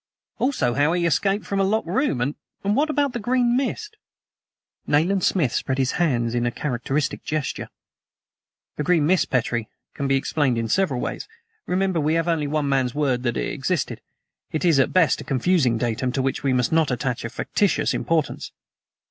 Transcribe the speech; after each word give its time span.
"Also, 0.39 0.73
how 0.73 0.93
he 0.93 1.05
escaped 1.05 1.45
from 1.45 1.59
a 1.59 1.63
locked 1.63 1.85
room. 1.85 2.21
And 2.21 2.35
what 2.75 2.89
about 2.89 3.13
the 3.13 3.19
green 3.19 3.55
mist?" 3.55 3.97
Nayland 4.87 5.23
Smith 5.23 5.53
spread 5.53 5.77
his 5.77 5.91
hands 5.91 6.33
in 6.33 6.47
a 6.47 6.51
characteristic 6.51 7.23
gesture. 7.23 7.69
"The 8.77 8.83
green 8.83 9.05
mist, 9.05 9.29
Petrie, 9.29 9.69
can 9.93 10.07
be 10.07 10.15
explained 10.15 10.57
in 10.57 10.69
several 10.69 10.99
ways. 10.99 11.27
Remember, 11.67 11.99
we 12.01 12.15
have 12.15 12.27
only 12.27 12.47
one 12.47 12.67
man's 12.67 12.95
word 12.95 13.21
that 13.21 13.37
it 13.37 13.53
existed. 13.53 14.01
It 14.51 14.65
is 14.65 14.79
at 14.79 14.91
best 14.91 15.21
a 15.21 15.23
confusing 15.23 15.77
datum 15.77 16.11
to 16.13 16.21
which 16.23 16.41
we 16.41 16.51
must 16.51 16.71
not 16.71 16.89
attach 16.89 17.23
a 17.23 17.29
factitious 17.29 17.93
importance." 17.93 18.51